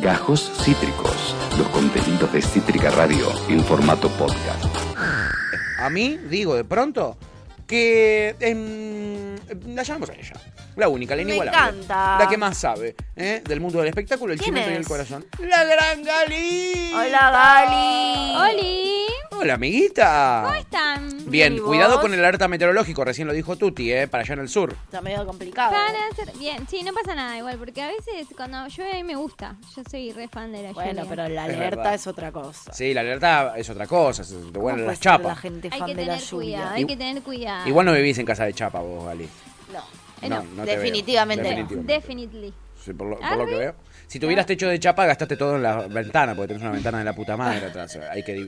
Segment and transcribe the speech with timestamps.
[0.00, 4.64] Gajos Cítricos, los contenidos de Cítrica Radio en formato podcast.
[5.78, 7.16] A mí, digo de pronto,
[7.66, 9.36] que em,
[9.74, 10.32] la llamamos a ella.
[10.76, 11.82] La única, la Me inigualable.
[11.82, 12.18] encanta.
[12.18, 13.42] La que más sabe ¿eh?
[13.44, 15.26] del mundo del espectáculo, el ¿Quién chimento y el corazón.
[15.40, 16.92] La gran Gali.
[16.94, 18.36] Hola, Gali.
[18.36, 19.06] ¡Holi!
[19.40, 20.42] Hola, amiguita.
[20.44, 21.30] ¿Cómo están?
[21.30, 21.68] Bien, ¿Y vos?
[21.68, 24.06] cuidado con el alerta meteorológico, recién lo dijo Tuti, ¿eh?
[24.06, 24.72] para allá en el sur.
[24.84, 25.70] Está medio complicado.
[25.72, 26.36] Para hacer...
[26.38, 29.56] Bien, sí, no pasa nada igual, porque a veces cuando llueve me gusta.
[29.74, 31.04] Yo soy re fan de la Bueno, lluvia.
[31.08, 31.94] pero la Es alerta verdad.
[31.94, 32.72] es otra cosa.
[32.74, 35.26] Sí, la alerta es otra cosa, se te ¿Cómo vuelan puede las chapas.
[35.28, 36.72] La gente Hay fan que de la tener cuidado, lluvia.
[36.72, 37.68] hay que tener cuidado.
[37.68, 39.28] Igual no vivís en casa de chapa vos, Gali.
[39.72, 39.78] No.
[40.22, 40.66] Eh, no, veo.
[40.66, 41.48] definitivamente no.
[41.50, 41.92] Definitivamente.
[41.94, 42.54] Definitely.
[42.84, 43.74] Sí, por, lo, por lo que veo.
[44.10, 47.04] Si tuvieras techo de chapa, gastaste todo en la ventana, porque tenés una ventana de
[47.04, 47.96] la puta madre atrás.
[48.10, 48.44] Hay que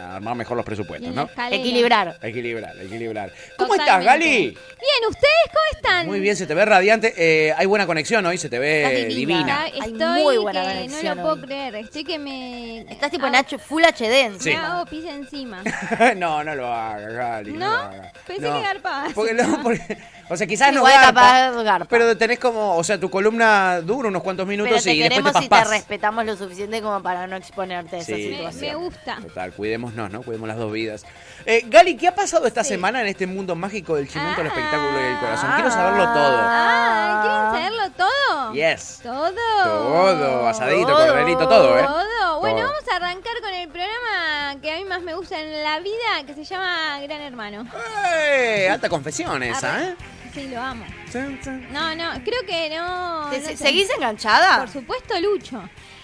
[0.00, 1.30] armar mejor los presupuestos, ¿no?
[1.48, 2.18] Equilibrar.
[2.20, 3.32] Equilibrar, equilibrar.
[3.56, 4.04] ¿Cómo estás.
[4.04, 4.26] Gali?
[4.48, 6.06] Bien, ¿ustedes cómo están?
[6.08, 7.14] Muy bien, se te ve radiante.
[7.16, 9.14] Eh, hay buena conexión hoy, se te ve Estás divina.
[9.36, 9.66] divina.
[9.68, 11.42] Está- Hay Estoy muy buena que no conexión lo puedo hoy.
[11.42, 11.74] creer.
[11.76, 12.80] Estoy que me...
[12.90, 14.40] Estás tipo en H, Full HD encima.
[14.42, 14.50] Sí.
[14.50, 15.62] Me hago pis encima.
[16.16, 17.52] no, no lo hagas, Gali.
[17.52, 17.58] ¿No?
[17.60, 18.12] lo hagas.
[18.26, 19.12] Pensé que garpabas.
[19.12, 19.98] Porque no, porque,
[20.30, 21.86] o sea, quizás no Igual garpa, capaz garpa.
[21.90, 25.34] pero tenés como, o sea, tu columna dura unos cuantos Pero minutos te y después
[25.34, 28.28] te y te respetamos lo suficiente como para no exponerte a esa Sí.
[28.28, 28.60] Me, situación.
[28.60, 29.16] me gusta.
[29.20, 30.22] Total, cuidémonos, ¿no?
[30.22, 31.04] Cuidemos las dos vidas.
[31.46, 32.70] Eh, Gali, ¿qué ha pasado esta Sí.
[32.70, 34.50] semana en este mundo mágico del chimento, el Ah.
[34.50, 35.50] espectáculo y el corazón?
[35.54, 36.38] Quiero saberlo todo.
[36.42, 38.52] Ah, ¿quieren saberlo todo?
[38.54, 39.00] Yes.
[39.02, 39.32] Todo.
[39.64, 41.06] Todo, asadito, Todo.
[41.08, 41.82] corderito, todo, ¿eh?
[41.84, 42.40] Todo.
[42.40, 42.68] Bueno, Todo.
[42.68, 46.24] vamos a arrancar con el programa que a mí más me gusta en la vida,
[46.26, 47.66] que se llama Gran Hermano.
[48.14, 48.68] ¡Eh!
[48.70, 49.82] Alta confesión esa.
[49.82, 49.94] ¿eh?
[50.34, 50.84] Sí, lo amo.
[51.72, 53.28] No, no, creo que no.
[53.30, 53.64] ¿Te- no se- sé.
[53.64, 54.58] ¿Seguís enganchada?
[54.60, 55.62] Por supuesto, Lucho.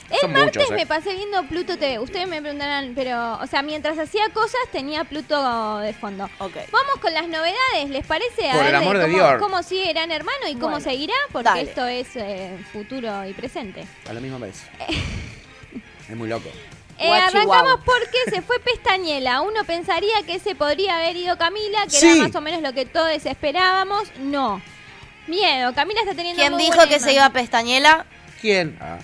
[0.09, 0.75] El Son martes muchos, ¿eh?
[0.75, 1.99] me pasé viendo Pluto TV.
[1.99, 6.25] Ustedes me preguntarán, pero, o sea, mientras hacía cosas tenía Pluto de fondo.
[6.39, 6.55] Ok.
[6.71, 8.49] Vamos con las novedades, ¿les parece?
[8.51, 9.35] A Por el ver de amor de cómo, Dios.
[9.41, 11.63] cómo sigue Gran Hermano y cómo Bueno, seguirá, porque dale.
[11.63, 13.85] esto es eh, futuro y presente.
[14.09, 14.63] A la misma vez.
[16.09, 16.49] Es muy loco.
[16.99, 19.43] Eh, arrancamos porque se fue Pestañela.
[19.43, 22.07] Uno pensaría que se podría haber ido Camila, que Sí.
[22.09, 24.05] era más o menos lo que todos esperábamos.
[24.19, 24.63] No.
[25.27, 25.75] Miedo.
[25.75, 28.07] Camila está teniendo ¿Quién muy dijo buena que se iba a Pestañela?
[28.41, 28.79] ¿Quién?
[28.81, 28.99] Ah,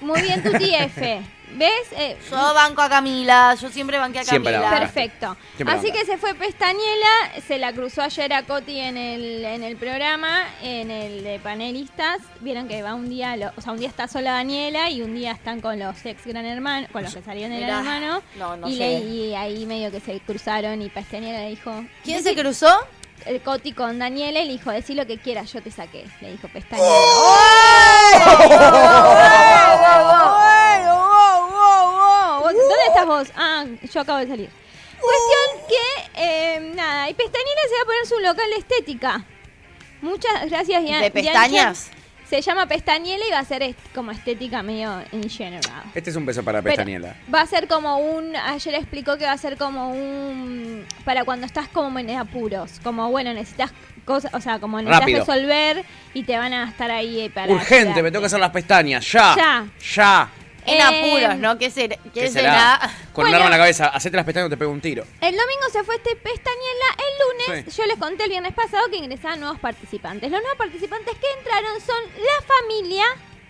[0.00, 1.22] Muy bien tu TF.
[1.52, 1.70] ¿Ves?
[1.96, 4.70] Eh, Yo banco a Camila, yo siempre banqué a Camila.
[4.70, 5.36] Perfecto.
[5.56, 7.08] Siempre Así la que se fue Pestañela,
[7.46, 12.18] se la cruzó ayer a Coti en el, en el programa, en el de panelistas.
[12.40, 15.14] Vieron que va un día, lo- o sea, un día está sola Daniela y un
[15.14, 17.96] día están con los ex gran hermano, con los que salieron de gran Mirá.
[17.96, 18.22] hermano.
[18.36, 18.78] No, no y, sé.
[18.78, 21.84] le- y ahí medio que se cruzaron y Pestañela le dijo.
[22.04, 22.72] ¿Quién "Decí- se cruzó?
[23.26, 26.06] El Coti con Daniela y le dijo, decí lo que quieras, yo te saqué.
[26.22, 26.88] Le dijo Pestañela.
[32.40, 33.06] ¿Vos- ¿Dónde estás
[33.64, 34.50] yo acabo de salir.
[35.00, 39.24] Cuestión que, eh, nada, y Pestañela se va a poner su local de estética.
[40.02, 41.90] Muchas gracias, Dian- ¿De pestañas?
[42.28, 45.82] Se llama Pestañela y va a ser est- como estética medio in general.
[45.96, 47.16] Este es un beso para Pero Pestañela.
[47.34, 48.36] Va a ser como un.
[48.36, 50.86] Ayer explicó que va a ser como un.
[51.04, 52.78] Para cuando estás como en apuros.
[52.84, 53.72] Como, bueno, necesitas
[54.04, 54.32] cosas.
[54.32, 55.18] O sea, como necesitas Rápido.
[55.24, 55.84] resolver
[56.14, 57.52] y te van a estar ahí para.
[57.52, 58.02] Urgente, ayudarte.
[58.04, 59.10] me tengo que hacer las pestañas.
[59.10, 59.34] Ya.
[59.36, 59.66] Ya.
[59.94, 60.30] Ya.
[60.66, 61.58] En Eh, apuros, ¿no?
[61.58, 61.96] ¿Qué será?
[61.96, 62.78] ¿Qué, ¿Qué será?
[63.12, 63.36] Con un Bueno.
[63.36, 63.86] arma en la cabeza.
[63.88, 65.04] Hacete las pestañas y te pego un tiro.
[65.20, 66.88] El domingo se fue este Pestañela.
[66.98, 67.80] El lunes, Sí.
[67.80, 70.30] yo les conté el viernes pasado que ingresaban nuevos participantes.
[70.30, 73.04] Los nuevos participantes que entraron son la familia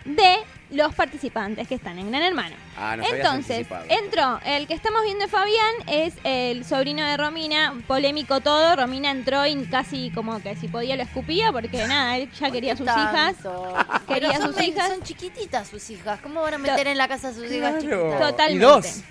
[0.05, 0.37] de
[0.71, 2.55] los participantes que están en Gran Hermano.
[2.77, 7.73] Ah, nos Entonces, entró, el que estamos viendo de Fabián es el sobrino de Romina,
[7.87, 12.31] polémico todo, Romina entró y casi como que si podía lo escupía porque nada, él
[12.31, 13.35] ya quería sus hijas.
[14.07, 14.87] Quería Pero son, sus hijas.
[14.87, 16.19] son chiquititas sus hijas.
[16.21, 18.03] ¿Cómo van a meter en la casa a sus hijas Claro.
[18.09, 18.29] chiquitas?
[18.31, 18.53] Totalmente.
[18.55, 19.01] Y dos.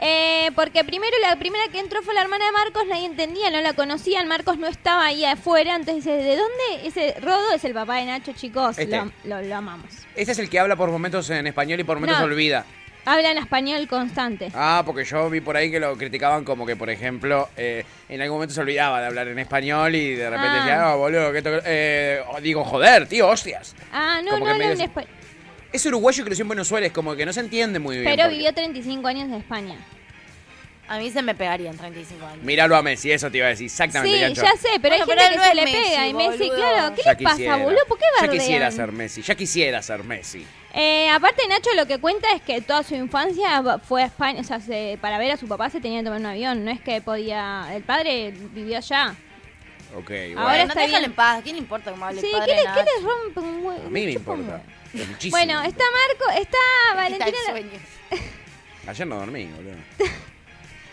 [0.00, 3.60] Eh, porque primero la primera que entró fue la hermana de Marcos, nadie entendía, no
[3.60, 6.86] la conocían, Marcos no estaba ahí afuera, entonces dice, ¿de dónde?
[6.88, 8.96] Ese Rodo es el papá de Nacho, chicos, Este.
[8.96, 9.86] lo, lo- lo amamos.
[10.16, 12.26] Este es el que habla por momentos en español y por momentos No.
[12.26, 12.64] olvida.
[13.06, 14.50] Habla en español constante.
[14.54, 18.20] Ah, porque yo vi por ahí que lo criticaban como que, por ejemplo, eh, en
[18.22, 20.56] algún momento se olvidaba de hablar en español y de repente Ah.
[20.56, 21.50] decía, no, boludo, que esto...
[21.66, 23.76] eh, digo, joder, tío, hostias.
[23.92, 25.10] Ah, no, como no que habla en medio- español.
[25.74, 28.08] Es uruguayo y creció en Buenos Aires, como que no se entiende muy bien.
[28.08, 29.76] Pero porque- vivió 35 años en España.
[30.86, 32.44] A mí se me pegarían 35 años.
[32.44, 34.16] Míralo a Messi, eso te iba a decir, exactamente.
[34.16, 34.42] Sí, Gancho.
[34.42, 36.06] ya sé, pero Bueno, hay pero gente él que no se es le Messi, pega.
[36.06, 36.54] Y Messi, boludo.
[36.56, 37.56] claro, ¿qué Ya le pasa, quisiera.
[37.56, 37.78] boludo?
[37.88, 38.38] ¿Por qué Ya bardean?
[38.40, 40.46] quisiera ser Messi, ya quisiera ser Messi.
[40.74, 44.44] Eh, aparte, Nacho lo que cuenta es que toda su infancia fue a España, o
[44.44, 46.80] sea, se- para ver a su papá se tenía que tomar un avión, no es
[46.82, 47.66] que podía...
[47.74, 49.14] El padre vivió allá.
[49.96, 50.42] Ok, Ahora bueno.
[50.44, 51.04] Bueno, está déjalo bien.
[51.04, 51.40] en paz.
[51.42, 52.84] ¿Quién le importa cómo hable Sí, el ¿qué padre le, qué Nacho?
[53.00, 53.86] le rompe un huevo?
[53.86, 54.62] A mí me importa.
[54.94, 55.02] Huevo.
[55.04, 55.36] Es muchísimo.
[55.36, 56.58] Bueno, está Marco, está
[56.98, 57.38] Está el Valentina...
[57.50, 57.80] sueño.
[58.86, 59.74] Ayer no dormí, boludo.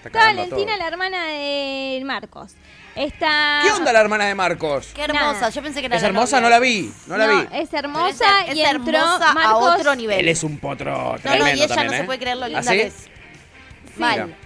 [0.03, 2.53] Está Valentina, la hermana de Marcos.
[2.95, 3.61] Está.
[3.63, 4.89] ¿Qué onda la hermana de Marcos?
[4.93, 5.49] Qué hermosa, Nada.
[5.49, 6.37] yo pensé que era ¿Es la hermosa?
[6.41, 6.49] novia.
[6.49, 7.47] No la vi, no la vi.
[7.53, 9.51] es Pero hermosa es, y es entró hermosa Marcos.
[9.69, 10.19] a otro nivel.
[10.19, 11.97] Él es un potro no, no, tremendo y ella también, no ¿eh?
[11.99, 12.69] se puede creer lo linda ¿Ah, sí?
[12.69, 12.93] que es.
[13.97, 14.25] Mal.
[14.25, 14.37] Mira.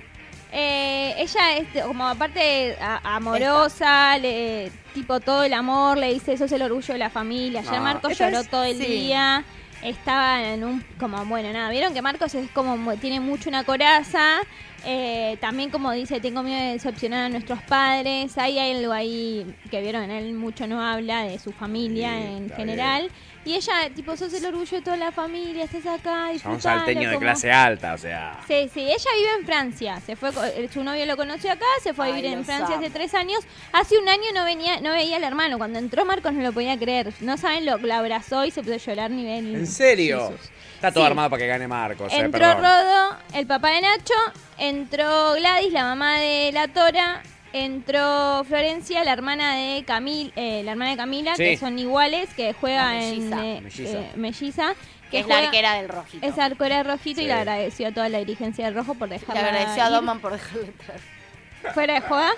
[0.51, 6.45] Eh, ella es como aparte a- amorosa, le, tipo todo el amor, le dice eso
[6.45, 7.59] es el orgullo de la familia.
[7.61, 8.85] Ayer Ah, Marcos esta lloró es- todo el sí.
[8.85, 9.43] día.
[9.81, 14.39] Estaba en un como bueno nada, vieron que Marcos es como tiene mucho una coraza.
[14.87, 18.37] eh, también como dice, tengo miedo de decepcionar a nuestros padres.
[18.37, 22.49] Ahí hay algo ahí que vieron, él mucho no habla de su familia Sí, en
[22.51, 23.09] general.
[23.45, 26.23] Y ella, tipo, sos el orgullo de toda la familia, estás acá.
[26.25, 28.39] Son disfrutalo, salteño de como- clase alta, o sea.
[28.47, 30.01] Sí, sí, ella vive en Francia.
[30.03, 32.43] Se fue, co- eh, su novio lo conoció acá, se fue a Ay, vivir en
[32.43, 32.83] Francia amo.
[32.83, 33.39] hace tres años.
[33.71, 35.57] Hace un año no venía, no veía al hermano.
[35.59, 37.13] Cuando entró Marcos no lo podía creer.
[37.21, 39.55] No saben lo que lo abrazó y se puso a llorar nivel.
[39.55, 40.33] ¿En serio?
[40.73, 41.07] Está todo Sí.
[41.11, 42.53] armado para que gane Marcos, eh, Entró.
[42.55, 44.13] Rodo, el papá de Nacho,
[44.57, 47.21] entró Gladys, la mamá de la Tora,
[47.63, 51.43] entró Florencia, la hermana de Camil, eh, la hermana de Camila, Sí.
[51.43, 53.45] que son iguales, que juega La en melliza.
[53.45, 53.97] eh, Melliza.
[53.99, 54.73] eh, melliza,
[55.11, 56.25] Que es la arquera del rojito.
[56.27, 59.41] es arquera rojito y le agradeció a toda la dirigencia del rojo por Le dejarla
[59.47, 60.99] agradeció a Doman por dejarlo entrar.
[61.73, 62.31] fuera de joda.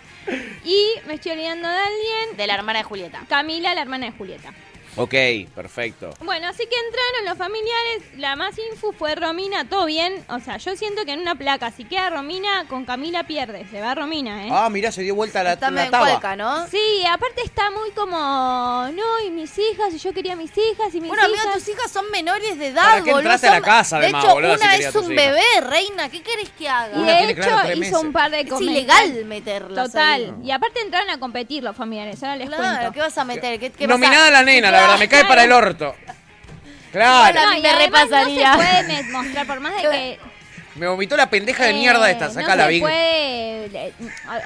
[0.63, 2.37] Y me estoy olvidando de alguien.
[2.37, 3.21] De la hermana de Julieta.
[3.27, 4.53] Camila, la hermana de Julieta.
[4.97, 5.13] Ok,
[5.55, 6.09] perfecto.
[6.21, 8.03] Bueno, así que entraron los familiares.
[8.17, 10.23] La más info fue Romina, todo bien.
[10.29, 13.65] O sea, yo siento que en una placa, si queda Romina, con Camila pierde.
[13.69, 14.49] Se va Romina, ¿eh?
[14.51, 16.35] Ah, mirá, se dio vuelta la, Está la taba.
[16.35, 16.67] ¿no?
[16.67, 18.17] Sí, aparte está muy como.
[18.93, 21.53] No, y mis hijas, y yo quería mis hijas, y mis Bueno, hijas.
[21.53, 23.19] tus hijas son menores de edad, ¿Para qué boludo.
[23.19, 26.09] entraste a la casa, De además, hecho, boludo, si una es un bebé, reina.
[26.09, 26.97] ¿Qué querés que haga?
[26.97, 29.05] Y Una de claro, hecho hizo un par de Es comentarios.
[29.07, 30.21] ilegal meterlas Total.
[30.23, 30.33] ahí.
[30.43, 32.21] Y aparte entraron a competir los familiares.
[32.23, 32.91] Ahora les Claro, cuento.
[32.93, 33.59] ¿qué vas a meter?
[33.59, 35.95] ¿Qué, qué vas a- Nominada la nena, la verdad, me cae para el orto.
[36.91, 37.39] Claro.
[37.51, 38.55] Mí y me además repasaría.
[38.55, 40.19] No se puede mostrar, por más de que.
[40.77, 43.93] Me vomitó la pendeja de mierda esta, Eh, saca no la se puede, le-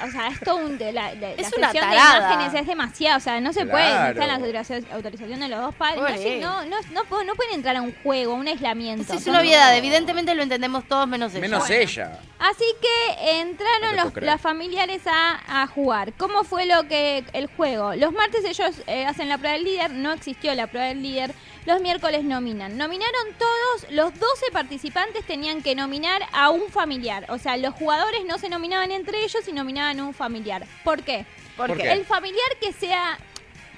[0.06, 2.32] o sea, es todo un, de la, de- Es la una sección de tarada.
[2.32, 3.70] imágenes es demasiado, o sea, no se Claro.
[3.72, 6.40] puede, necesitan la autorización, autorización de los dos padres, no, Pobre.
[6.40, 6.76] no, no,
[7.24, 9.12] no, pueden entrar a un juego, a un aislamiento.
[9.14, 9.76] Es son- una obviedad.
[9.76, 11.40] Evidentemente lo entendemos todos menos ella.
[11.40, 11.82] Menos Bueno.
[11.82, 12.18] ella.
[12.38, 14.32] Así que No entraron te puedo los, creer.
[14.32, 16.12] los familiares a, a jugar.
[16.14, 17.94] ¿Cómo fue lo que el juego?
[17.94, 21.32] Los martes ellos eh, hacen la prueba del líder, no existió la prueba del líder.
[21.64, 22.76] Los miércoles nominan.
[22.76, 27.24] Nominaron todos, los 12 participantes tenían que nominar a un familiar.
[27.28, 30.66] O sea, los jugadores no se nominaban entre ellos y nominaban a un familiar.
[30.82, 31.24] ¿Por qué?
[31.56, 31.84] ¿Por ¿Por qué?
[31.84, 31.92] qué?
[31.92, 33.18] El familiar que sea...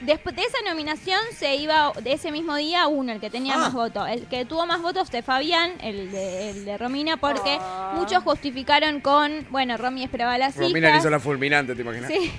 [0.00, 3.58] Después de esa nominación se iba de ese mismo día uno, el que tenía Ah.
[3.58, 4.06] más votos.
[4.08, 7.92] El que tuvo más votos fue Fabián, el de, el de Romina, porque Ah.
[7.96, 12.10] muchos justificaron con, bueno, Romy esperaba a las Romina le hizo la fulminante, ¿te imaginas?
[12.10, 12.32] Sí.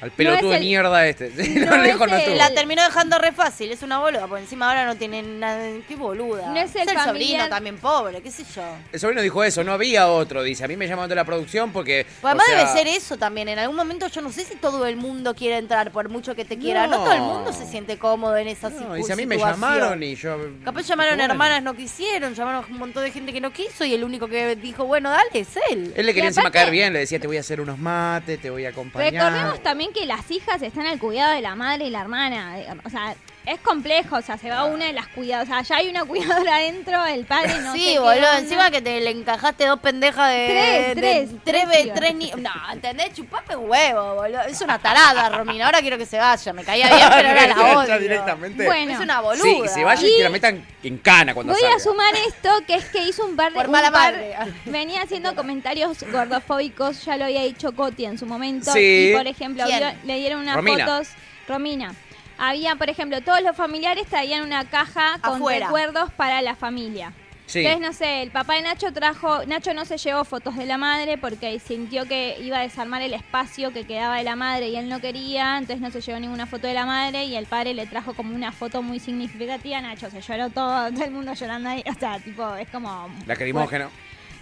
[0.00, 1.30] Al pelotudo No es de mierda este.
[1.44, 2.36] Sí, no no, lejos es no el- estuvo.
[2.36, 5.60] La terminó dejando re fácil, es una boluda, por encima ahora no tiene nada.
[5.88, 6.48] Qué boluda.
[6.50, 7.48] No es el sobrino familiar.
[7.50, 8.62] también pobre, qué sé yo.
[8.92, 10.64] El sobrino dijo eso, no había otro, dice.
[10.64, 12.06] A mí me llamó de la producción porque.
[12.20, 13.48] Pues además o sea, debe ser eso también.
[13.48, 16.44] En algún momento yo no sé si todo el mundo quiere entrar, por mucho que
[16.44, 16.86] te quiera.
[16.86, 17.04] No, No.
[17.04, 19.60] todo el mundo se siente cómodo en esa No, situ- dice, a mí me situación.
[19.60, 20.38] llamaron y yo.
[20.64, 21.32] Capaz llamaron Bueno.
[21.32, 24.56] hermanas, no quisieron, llamaron un montón de gente que no quiso y el único que
[24.56, 25.92] dijo, bueno, dale, es él.
[25.96, 27.78] Él le quería Y encima aparte- caer bien, le decía, te voy a hacer unos
[27.78, 29.12] mates, te voy a acompañar.
[29.32, 32.56] Recordemos también que las hijas están al cuidado de la madre y la hermana.
[32.84, 33.16] O sea,
[33.46, 34.16] es complejo.
[34.16, 35.48] O sea, se va una de las cuidadoras.
[35.48, 38.70] O sea, ya hay una cuidadora adentro, el padre no sé sí, qué boludo, encima
[38.70, 40.46] que te le encajaste dos pendejas de...
[40.46, 42.30] Tres, de- tres, tres, tres tres ni...
[42.32, 43.12] No, ¿entendés?
[43.14, 44.42] Chupame un huevo, boludo.
[44.42, 45.66] Es una tarada, Romina.
[45.66, 46.52] Ahora quiero que se vaya.
[46.52, 47.98] Me caía bien, pero ahora la odio.
[47.98, 48.64] directamente.
[48.66, 48.92] Bueno.
[48.92, 49.42] Es una boluda.
[49.42, 51.76] Sí, que se vaya y, Y- que la metan en cana cuando Voy salga.
[51.76, 53.56] a sumar esto, que es que hizo un par de...
[53.58, 54.36] Por mala par- madre.
[54.66, 58.72] venía haciendo comentarios gordofóbicos, ya lo había dicho Coti en su momento.
[58.72, 59.10] Sí.
[59.10, 59.64] Y, por ejemplo,
[60.04, 60.86] le dieron unas Romina.
[60.86, 61.08] fotos...
[61.48, 61.94] Romina.
[62.42, 65.66] Había, por ejemplo, todos los familiares traían una caja con Afuera.
[65.66, 67.12] recuerdos para la familia.
[67.44, 67.58] Sí.
[67.58, 70.78] Entonces, no sé, el papá de Nacho trajo, Nacho no se llevó fotos de la
[70.78, 74.76] madre porque sintió que iba a desarmar el espacio que quedaba de la madre y
[74.76, 77.74] él no quería, entonces no se llevó ninguna foto de la madre y el padre
[77.74, 81.68] le trajo como una foto muy significativa, Nacho se lloró todo, todo el mundo llorando
[81.68, 83.10] ahí, o sea, tipo, es como...
[83.26, 83.90] Lacrimógeno.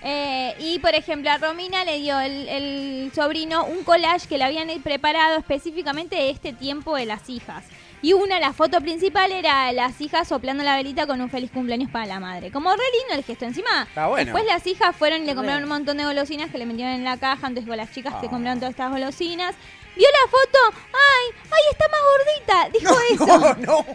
[0.03, 4.45] Eh, y por ejemplo, a Romina le dio el, el sobrino un collage que le
[4.45, 7.65] habían preparado específicamente de este tiempo de las hijas.
[8.01, 11.91] Y una, la foto principal era las hijas soplando la velita con un feliz cumpleaños
[11.91, 12.51] para la madre.
[12.53, 13.45] Como re lindo el gesto.
[13.45, 14.25] Encima, Está bueno.
[14.25, 17.05] después las hijas fueron y le compraron un montón de golosinas que le metieron en
[17.05, 17.49] la caja.
[17.49, 18.31] Entonces, con las chicas te Ah.
[18.31, 19.55] compraron todas estas golosinas.
[19.97, 20.79] Vio la foto.
[20.93, 21.41] ¡Ay!
[21.51, 22.79] ¡Ay, está más gordita!
[22.79, 23.57] Dijo eso.
[23.67, 23.87] No, no.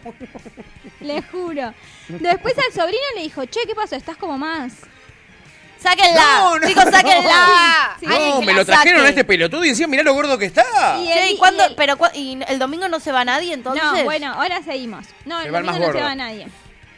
[0.99, 1.73] Le juro.
[2.09, 3.95] Después al sobrino le dijo, che, ¿qué pasó?
[3.95, 4.73] Estás como más.
[5.83, 6.21] ¡Sáquenla!
[6.39, 6.67] No, no.
[6.67, 7.97] ¡Chicos, sáquenla!
[7.99, 8.05] Sí.
[8.07, 9.07] No, me lo trajeron saque.
[9.07, 10.63] a este pelotudo y encima mirá lo gordo que está.
[11.03, 11.63] Y el- ¿y cuándo?
[11.63, 13.83] y el- Pero, cua- ¿y el domingo no se va nadie entonces?
[13.83, 15.05] No, bueno, ahora seguimos.
[15.25, 16.05] No, Se el va el domingo más no se gordo.
[16.05, 16.47] va nadie.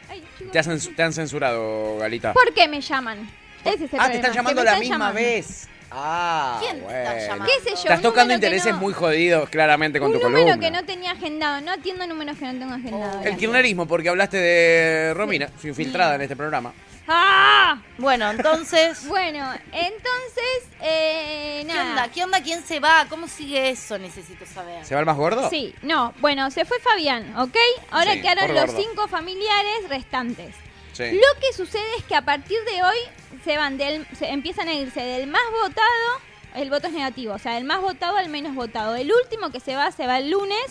[0.10, 0.52] Ay, chicos.
[0.54, 2.34] Te, han, te han censurado, Galita.
[2.34, 3.30] ¿Por qué me llaman?
[3.64, 5.16] Ese es el ah, te están problema, llamando que a me la misma llamando.
[5.16, 5.68] vez.
[5.98, 7.28] Ah, ¿Quién te está bueno.
[7.28, 7.46] llamando?
[7.46, 7.76] ¿Qué sé yo?
[7.82, 10.66] Estás un tocando número que intereses no- muy jodidos claramente con un tu número columna.
[10.68, 11.62] que no tenía agendado.
[11.62, 13.12] No atiendo números que no tengo agendado.
[13.14, 13.38] El gracias.
[13.40, 16.74] kirchnerismo, porque hablaste de Romina, su infiltrada en este programa.
[17.08, 17.78] ¡Ah!
[17.98, 19.04] Bueno, entonces.
[19.08, 21.90] Bueno, entonces, eh, ¿Qué nada.
[21.90, 22.08] onda?
[22.12, 22.42] ¿Qué onda?
[22.42, 23.06] ¿Quién se va?
[23.10, 23.98] ¿Cómo sigue eso?
[23.98, 24.86] Necesito saber.
[24.86, 25.50] ¿Se va el más gordo?
[25.50, 27.56] Sí, no, bueno, se fue Fabián, ¿ok?
[27.92, 28.82] Ahora Sí, quedaron los gordo.
[28.82, 30.56] cinco familiares restantes.
[30.94, 31.12] Sí.
[31.12, 32.98] Lo que sucede es que a partir de hoy
[33.44, 36.20] se van del, se empiezan a irse del más votado,
[36.56, 38.96] el voto es negativo, o sea, del más votado al menos votado.
[38.96, 40.66] El último que se va, se va el lunes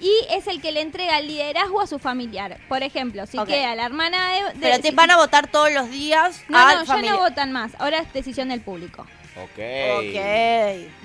[0.00, 2.58] y es el que le entrega el liderazgo a su familiar.
[2.68, 3.46] Por ejemplo, si Ok.
[3.48, 4.42] queda la hermana de...
[4.54, 7.18] de- Pero te si- van a votar todos los días No, al no, ya no
[7.18, 9.06] votan más, ahora es decisión del público.
[9.38, 9.58] Ok.
[9.98, 10.14] Ok.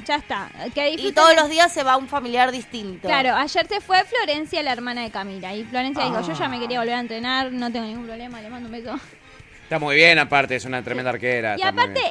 [0.06, 0.50] Ya está.
[0.74, 3.08] Que Y todos los días se va un familiar distinto.
[3.08, 5.54] Claro, ayer se fue Florencia, la hermana de Camila.
[5.54, 8.50] Y Florencia dijo, yo ya me quería volver a entrenar, no tengo ningún problema, le
[8.50, 8.98] mando un beso.
[9.64, 11.56] Está muy bien, aparte, es una tremenda arquera.
[11.58, 12.02] Y aparte.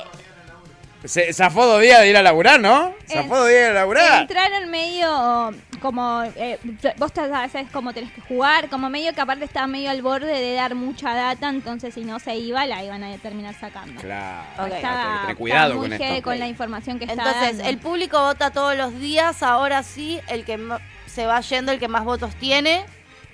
[1.05, 2.95] Se, zafó dos días de ir a laburar, ¿no?
[3.09, 4.21] Zafó dos días de ir a laburar.
[4.23, 6.59] entraron medio como, eh,
[6.99, 10.27] vos te- sabes cómo tenés que jugar, como medio que aparte estaba medio al borde
[10.33, 14.01] de dar mucha data, entonces si no se iba, la iban a terminar sacando.
[14.01, 14.47] Claro.
[14.55, 14.61] Ok.
[14.65, 16.23] hay que Estaba, tener cuidado con esto.
[16.23, 17.71] con la información que está Entonces, dando.
[17.71, 20.59] el público vota todos los días, ahora sí, el que
[21.07, 22.85] se va yendo, el que más votos tiene.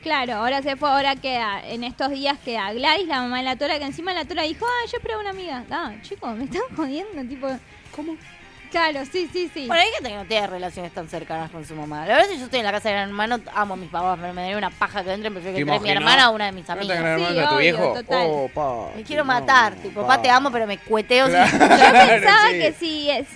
[0.03, 3.57] Claro, ahora se fue, ahora queda, en estos días queda Gladys, la mamá de la
[3.57, 5.65] Tora, que encima la Tora dijo, ah, yo espero una amiga.
[5.71, 7.49] Ah, chicos, me están jodiendo, tipo,
[7.95, 8.17] ¿cómo?
[8.76, 9.66] Claro, sí, sí, sí.
[9.66, 12.00] Bueno, hay gente que no tiene relaciones tan cercanas con su mamá.
[12.06, 13.88] La verdad es que yo estoy en la casa de gran hermano, amo a mis
[13.88, 16.35] papás, pero me daría una paja que entren, prefiero que ¿Te entre mi hermana o
[16.35, 17.21] una de mis ¿No te amigas.
[17.21, 17.92] Sí, tu viejo?
[17.95, 18.26] total.
[18.30, 21.26] Oh, pa, Me quiero no, matar, tipo, papá te amo, pero me cueteo.
[21.26, 21.49] Claro.
[21.50, 22.59] sin- Yo pensaba sí.
[22.59, 23.26] que sí, es,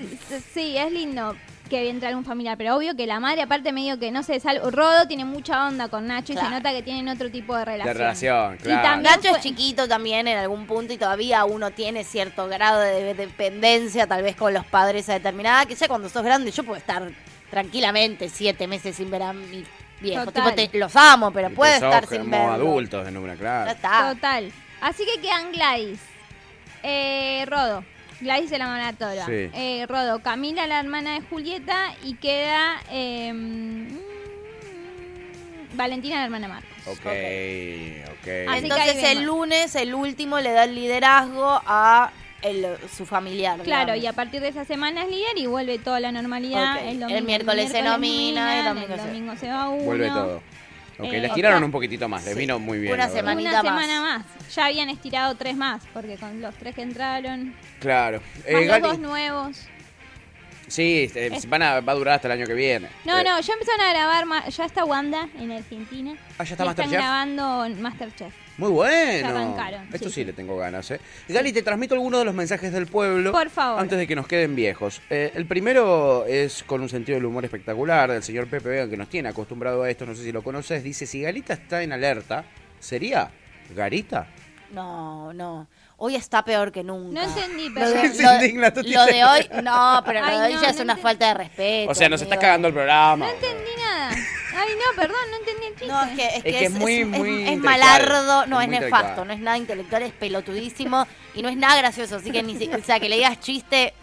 [0.52, 1.35] sí, es lindo
[1.71, 4.61] que entre algún familiar, pero obvio que la madre, aparte medio que no sé, sal,
[4.71, 7.95] Rodo tiene mucha onda con Nacho y se nota que tienen otro tipo de relación.
[7.95, 8.83] De relación, Y claro.
[8.83, 12.81] también Nacho fue- es chiquito también en algún punto y todavía uno tiene cierto grado
[12.81, 16.62] de dependencia tal vez con los padres a determinada, que ya cuando sos grande yo
[16.65, 17.09] puedo estar
[17.50, 19.65] tranquilamente siete meses sin ver a mi
[20.00, 20.25] viejo.
[20.25, 20.55] Total.
[20.55, 22.55] Tipo, te- los amo, pero Y puedo estar sin como verlos.
[22.55, 23.73] adultos en una, claro.
[24.15, 24.53] Total.
[24.81, 26.00] Así que quedan Gladys,
[26.83, 27.85] eh, Rodo,
[28.21, 29.50] Gladys de la mamá de la Tora, Sí.
[29.55, 33.33] eh, Rodo, Camila la hermana de Julieta y queda eh,
[35.75, 36.71] Valentina la hermana de Marcos.
[36.87, 37.07] Ok, ok.
[37.07, 39.11] Así que Entonces vemos.
[39.11, 42.11] el lunes, el último, le da el liderazgo a
[42.43, 43.61] el- su familiar.
[43.61, 44.05] Claro, digamos.
[44.05, 46.77] y a partir de esa semana es líder y vuelve toda la normalidad.
[46.77, 46.83] Ok.
[46.87, 49.85] El domingo, miércoles se nomina, el domingo se- domingo se va uno.
[49.85, 50.43] Vuelve todo.
[51.00, 52.40] Ok, Eh, les tiraron otra- un poquitito más, les Sí.
[52.40, 52.92] vino muy bien.
[52.95, 53.12] Una la.
[53.50, 53.62] Una más.
[53.62, 54.54] semana más.
[54.54, 58.21] Ya habían estirado tres más, porque con los tres que entraron, Claro.
[58.45, 59.66] Eh, más los Gali- dos nuevos.
[60.69, 62.88] Sí, eh, van a, va a durar hasta el año que viene.
[63.04, 66.14] No, Eh, no, ya empezaron a grabar, ya está Wanda en Argentina.
[66.38, 66.92] Ah, ya está y Masterchef.
[66.92, 68.33] Están grabando Masterchef.
[68.61, 69.29] Muy bueno.
[69.29, 70.17] Arrancaron, Esto sí.
[70.17, 70.25] sí.
[70.25, 71.00] le tengo ganas, ¿eh?
[71.29, 73.33] Gali, te transmito algunos de los mensajes del pueblo.
[73.33, 73.81] Por favor.
[73.81, 75.00] Antes de que nos queden viejos.
[75.11, 78.97] Eh, el primero es con un sentido del humor espectacular del señor Pepe Vega, que
[78.97, 80.85] nos tiene acostumbrado a esto, no sé si lo conoces.
[80.85, 82.45] Dice, si Galita está en alerta,
[82.79, 83.31] ¿sería
[83.75, 84.26] Garita?
[84.73, 85.67] No, no.
[85.97, 87.21] Hoy está peor que nunca.
[87.21, 88.02] No entendí, Lo perdón.
[88.17, 90.69] de, lo- indigna, tú lo de hoy, no, pero lo Ay, de hoy no, ya
[90.71, 91.90] es una falta de respeto.
[91.90, 93.26] O sea, nos está cagando el programa.
[93.26, 94.11] No entendí nada.
[94.57, 95.87] Ay, no, perdón, no entendí el chiste.
[95.87, 99.33] No, es que es, que que es muy, muy es malardo, no Es nefasto, no
[99.33, 102.83] es nada intelectual, es pelotudísimo y no es nada gracioso, así que ni si- o
[102.85, 103.95] sea, que le digas chiste.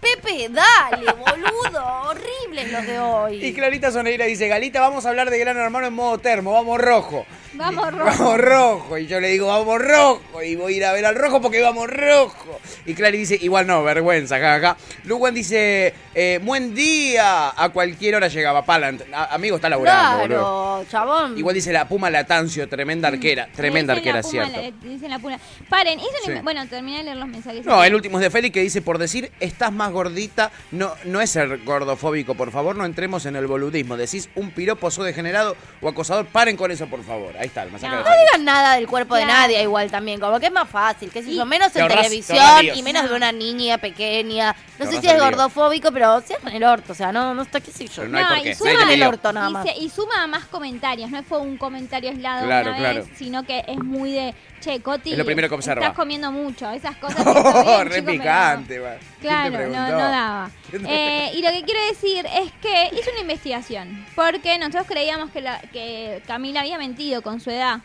[0.00, 3.42] Pepe, dale, boludo, horribles los de hoy.
[3.42, 6.78] Y Clarita Soneira dice, Galita, vamos a hablar de Gran Hermano en modo termo, vamos
[6.78, 7.24] rojo.
[7.54, 8.04] Vamos, Y- rojo.
[8.18, 8.98] Vamos rojo.
[8.98, 10.42] Y yo le digo, vamos rojo.
[10.42, 12.53] Y voy a ir a ver al rojo porque vamos rojo.
[12.86, 14.76] Y Clary dice, igual no, vergüenza, acá, acá.
[15.04, 17.50] Luwan dice, eh, buen día.
[17.56, 19.02] A cualquier hora llegaba Palant.
[19.12, 20.36] A- amigo, está laburando, boludo.
[20.36, 21.38] Claro, chabón.
[21.38, 23.48] Igual dice la Puma Latancio, tremenda arquera.
[23.54, 24.60] Tremenda arquera, puma, cierto.
[24.82, 25.38] le dicen la puna.
[25.68, 26.32] Paren, Sí.
[26.42, 27.64] Bueno, terminé de leer los mensajes.
[27.66, 31.20] No, el último es de Félix que dice, por decir, estás más gordita, no, no
[31.20, 33.96] es ser gordofóbico, por favor, no entremos en el boludismo.
[33.96, 37.36] Decís un piropo, sos degenerado o acosador, paren con eso, por favor.
[37.38, 37.78] Ahí está, el No.
[37.78, 38.20] de No Félix.
[38.32, 39.40] digan nada del cuerpo de Claro.
[39.40, 41.94] nadie igual también, como que es más fácil, qué sé yo, menos Te en te
[41.94, 44.54] televisión y menos de una niña pequeña.
[44.78, 47.70] No sé si es gordofóbico, pero cierran el orto, o sea, no, no está, qué
[47.70, 48.02] sé yo.
[48.02, 49.64] Pero no hay por qué, y no suma, hay el orto nada y más.
[49.66, 53.04] se- y suma más comentarios, no fue un comentario aislado Claro, una claro.
[53.04, 55.82] vez, sino que es muy de, che, Coti, Es lo primero que observa.
[55.82, 58.90] estás comiendo mucho, esas cosas que está bien, Oh, re chico, pero- picante, va.
[58.90, 59.80] ¿Quién te Claro, no, preguntó?
[59.92, 60.50] no daba.
[60.88, 65.40] Eh, y lo que quiero decir es que hice una investigación, porque nosotros creíamos que,
[65.40, 67.78] la, que Camila había mentido con su edad,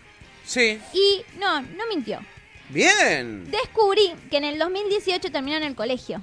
[0.43, 2.19] Sí, y no, no mintió.
[2.69, 3.49] Bien.
[3.51, 6.21] Descubrí que en el 2018 terminó en el colegio,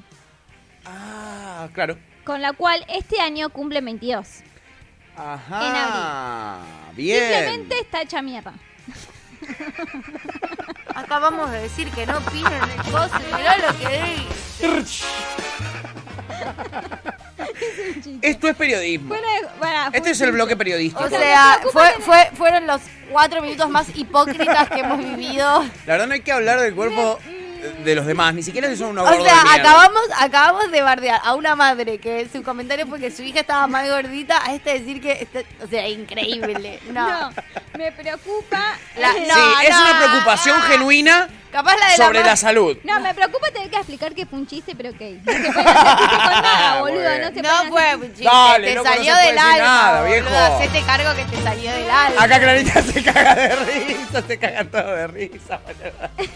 [0.85, 1.99] Ah, claro.
[2.25, 4.27] con la cual este año cumple 22.
[5.17, 6.59] Ajá.
[6.95, 7.23] Bien.
[7.33, 8.53] Simplemente está hecha mierda.
[10.95, 14.17] Acabamos de decir que no opinen el coso mirá lo que
[14.69, 14.85] dice.
[18.23, 19.15] Esto es periodismo.
[19.61, 20.31] Pará, fue Este un es el chiste.
[20.31, 21.05] bloque periodístico.
[21.05, 25.63] O sea, fue, fue, fueron los cuatro minutos más hipócritas que hemos vivido.
[25.87, 27.19] La verdad no hay que hablar del cuerpo
[27.85, 29.71] de los demás, ni siquiera si son unos O gordos sea, de mierda.
[29.71, 33.67] acabamos, acabamos de bardear a una madre que su comentario fue que su hija estaba
[33.67, 36.79] más gordita, a este decir que, este- o sea, increíble.
[36.93, 37.07] No.
[37.31, 37.33] No,
[37.77, 38.79] me preocupa.
[38.99, 39.83] La- Sí, no, es no.
[39.83, 42.77] una preocupación genuina Capaz la de sobre la, salud.
[42.85, 45.01] No, me preocupa tener que explicar que fue un chiste, pero ok.
[45.25, 47.01] No se puede hacer chiste con nada, boludo.
[47.01, 47.29] Bueno.
[47.31, 49.39] No se No fue hacer- un chiste, Dale, te loco, no salió se puede del
[49.39, 50.37] alma, nada, boludo, viejo.
[50.37, 52.23] hacete cargo que te salió del alma.
[52.23, 55.61] Acá Clarita se caga de risa, se caga todo de risa.
[55.65, 56.29] boludo.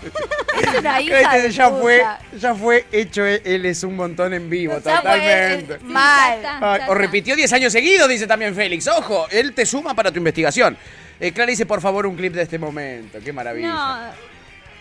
[0.62, 1.80] Es una hija Clarita de ya puta.
[1.82, 2.04] fue,
[2.38, 5.78] ya fue hecho, él, es un montón en vivo, totalmente.
[5.78, 6.30] Sí, mal.
[6.30, 8.88] ya está, Ah, o repitió 10 años seguidos, dice también Félix.
[8.88, 10.78] Ojo, él te suma para tu investigación.
[11.18, 13.18] Eh, Clara dice, por favor, un clip de este momento.
[13.22, 13.68] Qué maravilla.
[13.68, 13.98] No,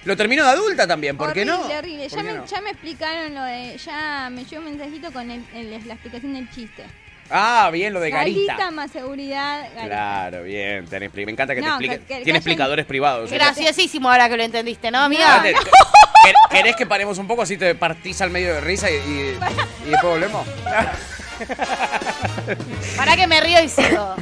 [0.05, 1.59] Lo terminó de adulta también, ¿por qué no?
[1.61, 2.07] horrible.
[2.09, 2.45] ¿Por Ya qué me, no?
[2.45, 3.77] ya me explicaron lo de.
[3.77, 6.85] Ya me llegó un mensajito con el- el- la explicación del chiste.
[7.31, 8.53] Ah, bien, lo de Garita.
[8.53, 9.61] Garita más seguridad.
[9.75, 9.85] Garita.
[9.85, 10.85] Claro, bien.
[10.87, 11.97] tenés pri- me encanta que No, te explique.
[11.99, 13.31] que- que- que Tiene explicadores privados.
[13.31, 13.35] ¿eh?
[13.35, 15.43] Graciosísimo ahora que lo entendiste, ¿no, amiga?
[15.43, 15.53] ¿quer-
[16.49, 19.37] ¿Querés que paremos un poco así te partís al medio de risa y, y-
[19.85, 20.47] y después volvemos?
[22.97, 24.15] Para que me río y sigo.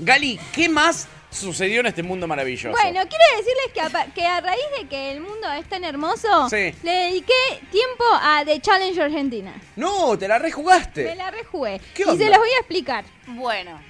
[0.00, 2.70] Gali, ¿qué más sucedió en este mundo maravilloso?
[2.70, 6.48] Bueno, quiero decirles que a, que a raíz de que el mundo es tan hermoso,
[6.50, 6.74] Sí.
[6.82, 7.32] le dediqué
[7.70, 9.52] tiempo a The Challenge Argentina.
[9.76, 11.04] No, te la rejugaste.
[11.04, 11.80] Me la rejugué.
[11.94, 12.24] ¿Qué Y onda?
[12.24, 13.04] se los voy a explicar.
[13.28, 13.80] Bueno.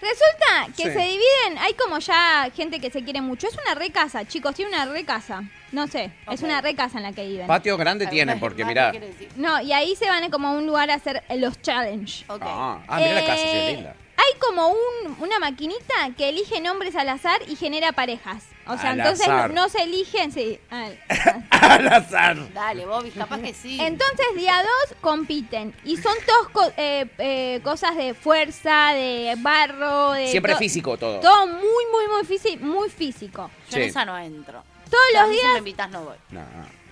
[0.00, 0.90] Resulta que Sí.
[0.90, 3.48] se dividen, hay como ya gente que se quiere mucho.
[3.48, 5.42] Es una recasa, chicos, tiene una recasa.
[5.72, 7.46] No sé, es una recasa en la que viven.
[7.46, 8.92] Patio grande tiene, porque mirá.
[9.36, 12.24] no y ahí se van como a un lugar a hacer eh, los challenge.
[12.28, 12.42] Ok.
[12.44, 13.96] Ah, ah, mira la casa, sí, Eh, es linda.
[14.16, 18.44] Hay como un- una maquinita que elige nombres al azar y genera parejas.
[18.66, 19.52] O sea, Al entonces azar.
[19.52, 20.58] no se eligen, sí.
[20.70, 20.98] al-
[21.50, 22.52] Al azar.
[22.54, 23.78] Dale, Bobby, capaz que sí.
[23.80, 25.74] Entonces, día dos compiten.
[25.84, 30.28] Y son todos co- eh, eh, cosas de fuerza, de barro, de.
[30.28, 31.20] Siempre to- físico todo.
[31.20, 31.60] Todo muy,
[31.92, 33.50] muy, muy, físi- muy físico.
[33.70, 33.88] Yo en Sí.
[33.90, 34.62] esa no entro.
[34.90, 36.16] Todos O sea, a los mí Si me días, invitas no voy.
[36.30, 36.40] No.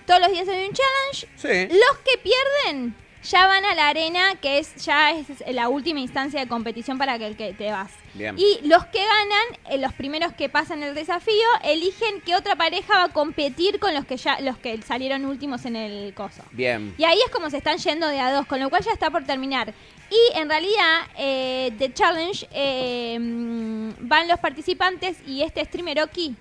[0.05, 1.27] todos los días hay un challenge.
[1.37, 1.75] Sí.
[1.75, 6.39] Los que pierden ya van a la arena, que es ya es la última instancia
[6.39, 7.91] de competición para que el que te vas.
[8.13, 8.35] Bien.
[8.37, 11.33] Y los que ganan, eh, los primeros que pasan el desafío,
[11.63, 15.65] eligen qué otra pareja va a competir con los que ya los que salieron últimos
[15.65, 16.43] en el coso.
[16.51, 16.93] Bien.
[16.97, 19.09] Y ahí es como se están yendo de a dos, con lo cual ya está
[19.09, 19.73] por terminar.
[20.09, 26.35] Y en realidad, eh, The Challenge eh, mm, van los participantes y este streamer Oki.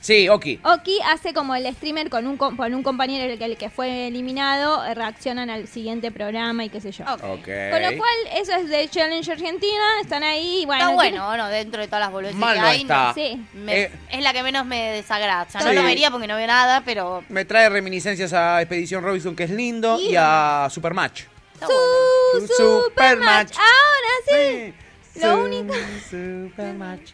[0.00, 0.60] Sí, Oki.
[0.62, 4.06] Oki hace como el streamer con un, con un compañero el que, el que fue
[4.06, 7.04] eliminado, eh, reaccionan al siguiente programa y qué sé yo.
[7.04, 7.22] Ok.
[7.24, 7.48] Ok.
[7.70, 10.90] Con lo cual, eso es de Challenge Argentina, están ahí, bueno.
[10.90, 12.80] Está tiene- bueno, bueno, dentro de todas las boludeces Mal que no hay.
[12.82, 13.12] está.
[13.14, 13.44] Sí.
[13.54, 13.90] me- Eh.
[14.12, 15.42] es la que menos me desagrada.
[15.42, 15.66] O sea, Sí.
[15.66, 19.44] no lo vería porque no veo nada, pero Me trae reminiscencias a Expedición Robinson, que
[19.44, 21.22] es lindo, y a Supermatch.
[21.60, 22.46] Su bueno.
[22.46, 23.52] Su- Supermatch.
[23.56, 24.74] Ahora sí.
[25.20, 25.74] Lo Su- único-
[26.08, 27.10] Supermatch.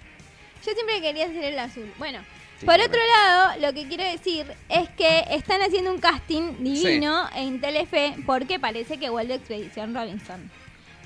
[0.66, 1.92] Yo siempre quería hacer el azul.
[1.98, 2.20] Bueno,
[2.60, 2.96] Sí, por correcto.
[2.96, 8.14] otro lado, lo que quiero decir es que están haciendo un casting divino en Telefe
[8.26, 10.50] porque parece que vuelve Expedición Robinson.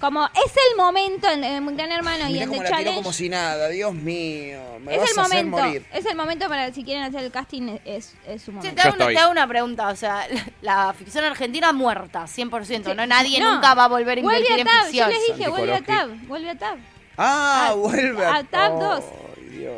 [0.01, 2.95] Como es el momento en, en Gran Hermano y en cómo The la Challenge.
[2.99, 4.61] como si nada, Dios mío.
[4.81, 5.87] Me es vas el a hacer momento, morir.
[5.93, 8.77] es el momento para si quieren hacer el casting es, es su momento.
[8.77, 9.15] te, hago Yo una, estoy.
[9.15, 10.25] te hago una pregunta, o sea,
[10.61, 12.95] la, la ficción argentina muerta, 100%, Sí.
[12.97, 13.55] no nadie No.
[13.55, 15.11] nunca va a volver a Vuelve invertir a en Tab, yo ficción.
[15.11, 15.81] les dije, vuelve a.
[15.81, 16.79] Tab, vuelve a Tab.
[17.17, 19.05] Ah, A- vuelve a, a Tab 2.
[19.37, 19.75] Ay, Dios.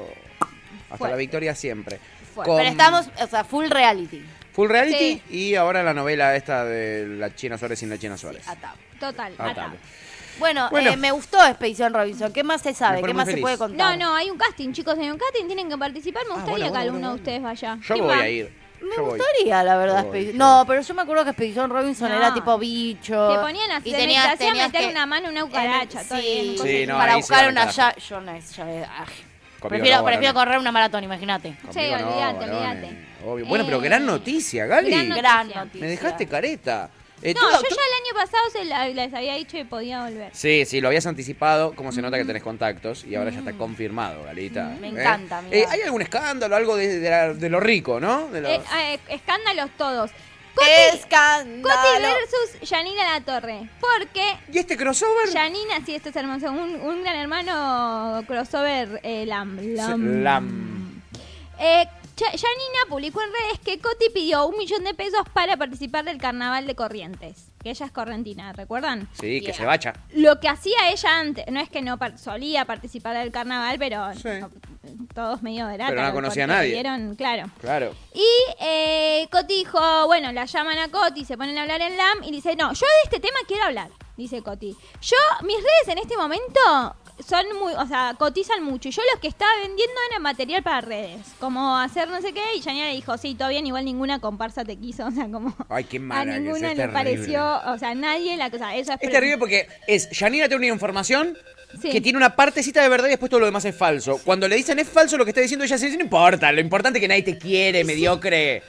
[0.90, 1.98] Hasta la victoria siempre.
[2.34, 4.22] Con Pero estamos, o sea, full reality.
[4.52, 5.36] Full reality Sí.
[5.50, 8.44] y ahora la novela esta de la China Suárez sin la China Suárez.
[8.44, 8.74] Tab.
[8.98, 9.32] Total.
[10.38, 10.90] Bueno, Bueno.
[10.92, 12.32] eh, me gustó Expedición Robinson.
[12.32, 13.02] ¿Qué más se sabe?
[13.02, 13.98] ¿Qué más se puede No, contar?
[13.98, 16.22] no, hay un casting, chicos, hay un casting, tienen que participar.
[16.26, 17.76] Me Ah, gustaría bueno, que alguno bueno, de ustedes vaya.
[17.82, 18.22] Yo ¿Quién voy va?
[18.22, 18.60] a ir.
[18.80, 19.18] Me Yo voy.
[19.18, 20.04] gustaría, la verdad.
[20.06, 22.16] Voy, no, pero yo me acuerdo que Expedición Robinson No.
[22.16, 23.28] era tipo bicho.
[23.34, 26.18] Te ponían a y tenías, te hacían meter que- una mano en una cucaracha, todo
[26.18, 26.24] sí,
[26.56, 28.40] bien, Sí, no, para buscar una ya, yo no ay.
[29.60, 30.44] Conmigo Prefiero, no, prefiero varones.
[30.48, 31.48] correr una maratón, imagínate.
[31.50, 32.50] Sí, Conmigo no, olvídate, varones.
[32.82, 33.06] olvídate.
[33.24, 33.46] Obvio.
[33.46, 34.90] Bueno, pero Eh, gran noticia, Gali.
[34.90, 35.22] gran noticia.
[35.22, 35.80] Gran noticia.
[35.80, 36.90] Me dejaste careta.
[37.22, 40.02] Eh, No, toda- yo ya el año pasado se la- les había dicho que podía
[40.04, 40.30] volver.
[40.32, 43.52] Sí, sí, lo habías anticipado, como se nota que tenés contactos y ahora ya está
[43.52, 44.74] confirmado, Galita.
[44.80, 44.90] Me ¿Eh?
[44.92, 45.42] encanta.
[45.50, 48.28] Eh, ¿Hay algún escándalo, algo de, de la- de lo rico, no?
[48.28, 48.60] De los- Eh,
[48.94, 50.10] eh, escándalos todos.
[50.54, 52.08] Coti, Coti Escándalo.
[52.14, 53.68] versus Yanina La Torre.
[53.80, 55.28] Porque ¿Y este crossover?
[55.32, 56.50] Yanina, sí, esto es hermoso.
[56.50, 59.58] Un, un gran hermano crossover eh, Lam.
[59.74, 60.22] Lam.
[60.22, 61.02] Lam.
[61.58, 61.86] Eh,
[62.16, 66.18] Cha- Yanina publicó en redes que Coti pidió un millón de pesos para participar del
[66.18, 67.49] carnaval de Corrientes.
[67.62, 69.06] Que ella es correntina, ¿recuerdan?
[69.12, 69.54] Sí, que Yeah.
[69.54, 69.92] se bacha.
[70.14, 74.14] Lo que hacía ella antes, no es que no par- solía participar del carnaval, pero
[74.14, 74.28] Sí.
[74.40, 74.50] no,
[75.14, 75.90] todos medio de lata.
[75.90, 76.72] Pero no conocía a nadie.
[76.72, 77.50] Vieron, claro.
[77.60, 77.94] Claro.
[78.14, 78.24] Y
[78.60, 82.22] eh, Coti Coti dijo, bueno, la llaman a Coti, se ponen a hablar en LAM
[82.24, 84.76] y dice, no, yo de este tema quiero hablar, dice Coti.
[85.02, 86.96] Yo, mis redes en este momento
[87.26, 88.88] son muy, o sea, cotizan mucho.
[88.88, 92.42] Y yo los que estaba vendiendo era material para redes, como hacer no sé qué.
[92.56, 95.54] Y Yanira le dijo, sí, todo bien, igual ninguna comparsa te quiso, o sea, como...
[95.68, 96.92] Ay, qué A mala que es, ninguna es le terrible.
[96.92, 100.74] pareció, o sea, nadie la cosa, eso es, Es terrible porque es, Yanira tiene una
[100.74, 101.36] información
[101.80, 101.88] Sí.
[101.90, 104.18] que tiene una partecita de verdad y después todo lo demás es falso.
[104.24, 106.60] Cuando le dicen es falso lo que está diciendo ella, se dice, no importa, lo
[106.60, 108.64] importante es que nadie te quiere, mediocre.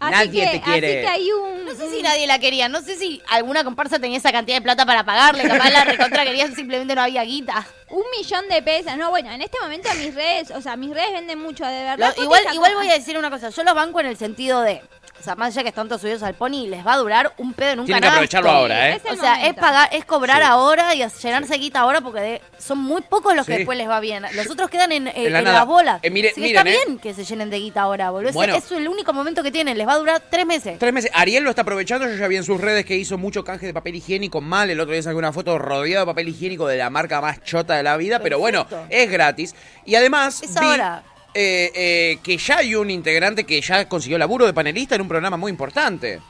[0.00, 0.86] Así nadie que, te quiere.
[0.88, 1.64] Así que hay un...
[1.64, 4.62] No sé si nadie la quería, no sé si alguna comparsa tenía esa cantidad de
[4.62, 7.66] plata para pagarle, capaz la recontra quería, simplemente no había guita.
[7.90, 8.96] Un millón de pesos.
[8.96, 11.84] No, bueno, en este momento mis redes, o sea, mis redes venden mucho, de Lo-
[11.86, 12.14] verdad.
[12.18, 12.42] igual,
[12.74, 14.82] voy a decir una cosa, yo los banco en el sentido de,
[15.24, 17.70] sea, más allá que están todos subidos al pony, les va a durar un pedo
[17.72, 18.96] en un Tienen que aprovecharlo ahora, ¿eh?
[18.96, 20.48] Es el O sea, es pagar, es cobrar Sí.
[20.48, 23.58] ahora y llenarse guita ahora porque de- son muy pocos los que Sí.
[23.58, 24.24] después les va bien.
[24.34, 25.58] Los otros quedan en, en- En la en nada.
[25.60, 26.00] las bolas.
[26.02, 26.84] Eh, mire- Así que miren, está eh.
[26.86, 28.28] bien que se llenen de guita ahora, boludo.
[28.30, 28.54] Ese- Bueno.
[28.56, 30.78] Es el único momento que tienen, les va a durar tres meses.
[30.78, 31.10] Tres meses.
[31.14, 32.06] Ariel lo está aprovechando.
[32.08, 34.68] Yo ya vi en sus redes que hizo mucho canje de papel higiénico mal.
[34.70, 37.74] El otro día saqué una foto rodeado de papel higiénico de la marca más chota
[37.76, 38.18] de la vida.
[38.20, 38.86] Pero bueno, Perfecto.
[38.94, 39.54] es gratis.
[39.86, 41.02] Y además Es vi ahora.
[41.34, 45.08] Eh, eh, que ya hay un integrante que ya consiguió laburo de panelista en un
[45.08, 46.20] programa muy importante.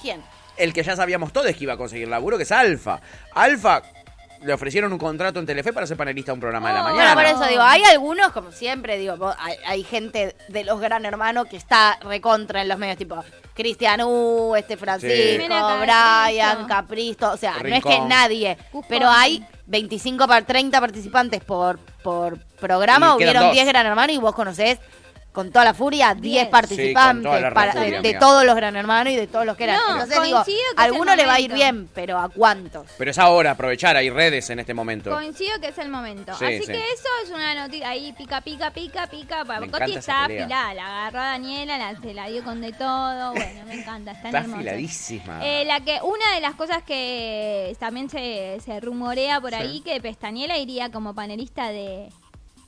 [0.00, 0.22] ¿Quién?
[0.56, 3.00] El que ya sabíamos todos que iba a conseguir laburo, que es Alfa.
[3.34, 3.82] Alfa
[4.42, 6.96] le ofrecieron un contrato en Telefe para ser panelista de un programa de la Bueno,
[6.96, 7.14] mañana.
[7.14, 11.46] por eso digo, hay algunos, como siempre, digo, hay, hay gente de los Gran Hermanos
[11.48, 13.24] que está recontra en los medios, tipo
[13.54, 17.30] Cristian U, este Francisco, Brian, Capristo.
[17.32, 23.14] O sea, no es que nadie, pero hay 25 para 30 participantes por, por programa,
[23.16, 23.52] hubieron dos.
[23.52, 24.78] 10 Gran Hermanos y vos conocés
[25.32, 26.46] con toda la furia 10 Diez.
[26.48, 29.64] participantes Sí, la para- furia, de, todos los Gran Hermanos y de todos los que
[29.64, 29.78] eran.
[29.78, 32.18] No, Entonces digo, coincido que a es el alguno le va a ir bien, pero
[32.20, 32.86] ¿a cuántos?
[32.96, 35.10] Pero es ahora, aprovechar, hay redes en este momento.
[35.10, 36.32] Coincido que es el momento.
[36.38, 36.66] Sí, Así sí.
[36.66, 37.88] que eso es una noticia.
[37.88, 39.42] Ahí pica, pica, pica, pica.
[39.58, 40.72] Me Coti está afilada.
[40.74, 43.32] La agarró a Daniela, la, se la dio con de todo.
[43.32, 44.12] Bueno, me encanta.
[44.12, 44.58] Está, Está hermosa.
[44.58, 45.40] afiladísima.
[45.44, 49.56] Eh, la que, una de las cosas que también se, se rumorea por Sí.
[49.56, 52.08] ahí, que Pestañela iría como panelista de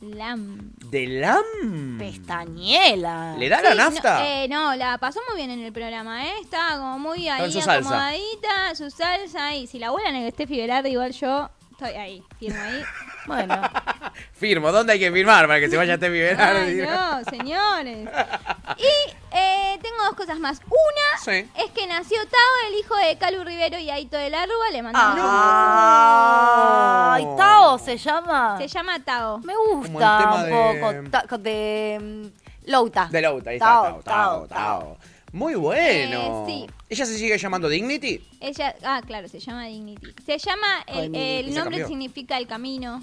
[0.00, 0.72] LAM.
[0.90, 1.98] ¿De LAM?
[1.98, 3.34] Pestañela.
[3.38, 4.18] ¿Le da la Sí, nafta?
[4.18, 6.32] No, eh, no, la pasó muy bien en el programa, ¿eh?
[6.42, 9.54] Estaba como muy ahí su acomodadita, su salsa.
[9.54, 12.82] Y si la abuela en el Steffi Berardi, igual yo estoy ahí, firmo ahí.
[13.26, 13.60] Bueno.
[14.32, 16.80] Firmo, ¿dónde hay que firmar para que se vaya a Berardi?
[16.80, 18.08] Ay, no, señores.
[18.78, 20.60] Y eh, tengo dos cosas más.
[20.66, 21.48] Una Sí.
[21.56, 24.70] es que nació Tao, el hijo de Calu Rivero y Aito de la Rúa.
[24.72, 25.18] Le mandamos
[26.08, 27.36] Ah, No.
[27.36, 28.56] Tao se llama.
[28.58, 29.38] Se llama Tao.
[29.38, 31.28] Me gusta un de- poco.
[31.28, 31.98] Con- de.
[32.00, 33.08] mm, Louta.
[33.10, 33.66] De Lauta, ahí está.
[33.66, 34.96] Tao, Tao, Tao, Tao, Tao.
[35.32, 36.20] Muy bueno.
[36.20, 36.66] Eh, sí.
[36.88, 38.26] ¿Ella se sigue llamando Dignity?
[38.40, 40.14] Ella, ah, claro, se llama Dignity.
[40.24, 41.88] Se llama, el, Ay, el ¿y se nombre cambió?
[41.88, 43.02] significa el camino.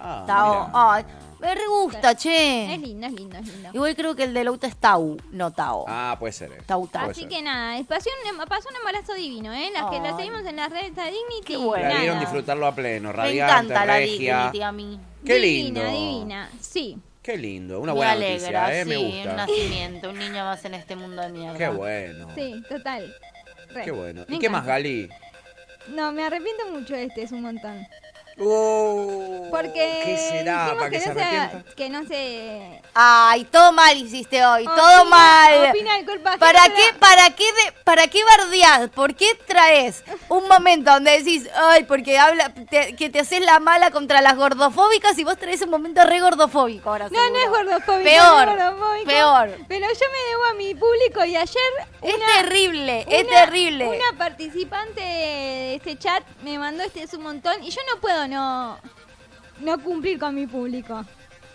[0.00, 0.70] Ah, Tao.
[0.72, 1.04] Ay,
[1.40, 2.72] me re gusta, che.
[2.74, 3.70] Es lindo, es lindo, es lindo.
[3.72, 5.84] Igual creo que el de Louta es Tau, no Tao.
[5.88, 6.52] Ah, puede ser.
[6.52, 6.58] eh.
[6.66, 7.10] Tau, Tau.
[7.10, 7.28] Así ser.
[7.30, 9.70] que nada, pasó un, pasó un embarazo divino, ¿eh?
[9.72, 11.44] Las que la seguimos en las redes de Dignity.
[11.44, 11.88] Qué bueno.
[11.88, 14.36] La vieron disfrutarlo a pleno, me radiante, encanta la regia.
[14.38, 15.00] Dignity a mí.
[15.24, 15.90] Qué divina, lindo.
[15.90, 16.98] divina, sí.
[17.22, 18.84] Qué lindo, una me buena alegra, noticia, ¿eh?
[18.84, 19.32] sí, Me un gusta.
[19.34, 21.58] nacimiento, un niño más en este mundo de mierda.
[21.58, 22.28] Qué bueno.
[22.34, 23.14] Sí, total.
[23.70, 23.82] Re.
[23.84, 24.24] Qué bueno.
[24.28, 24.64] Me ¿Y qué más.
[24.64, 25.10] Gali?
[25.88, 27.86] No, me arrepiento mucho de este, es un montón.
[28.40, 31.74] Oh, Porque ¿Qué será para que, se no se- arrepienta?
[31.74, 32.82] que no se...
[32.94, 35.70] Ay, todo mal hiciste hoy, todo mal.
[35.70, 38.90] opina el culpa ¿Para pero- qué, para qué, de- para qué bardeás?
[38.90, 43.58] ¿Por qué traes un momento donde decís, ay, porque habla, te- que te haces la
[43.60, 47.08] mala contra las gordofóbicas y vos traes un momento re gordofóbico ahora?
[47.10, 48.04] No, no es gordofóbico.
[48.04, 49.50] Peor, no es gordofóbico, peor.
[49.68, 51.62] Pero yo me debo a mi público y ayer
[52.02, 53.88] Es una- terrible, es terrible.
[53.88, 58.27] Una participante de este chat me mandó este es un montón y yo no puedo
[58.28, 58.78] no,
[59.60, 61.04] no cumplir con mi público.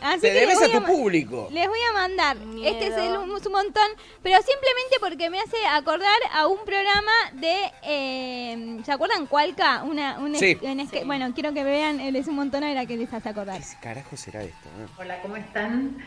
[0.01, 1.47] Así Te que les debes voy a tu público.
[1.53, 2.35] Les voy a mandar.
[2.37, 2.69] Miedo.
[2.69, 3.87] Este es el, un, un montón,
[4.21, 7.55] pero simplemente porque me hace acordar a un programa de.
[7.83, 9.81] eh, ¿Se acuerdan Cualca?
[9.83, 10.57] Una, un Sí.
[10.61, 13.13] un esque- Bueno, quiero que vean el es un montón a ver a qué les
[13.13, 13.61] hace acordar.
[13.61, 14.67] ¿Qué carajo será esto?
[14.81, 14.87] eh?
[14.99, 15.97] Hola, ¿cómo están?